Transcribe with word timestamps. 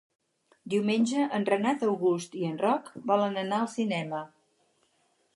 Diumenge 0.73 1.25
en 1.39 1.43
Renat 1.49 1.85
August 1.89 2.37
i 2.39 2.41
en 2.47 2.57
Roc 2.63 2.89
volen 3.11 3.37
anar 3.41 3.59
al 3.65 3.69
cinema. 3.75 4.23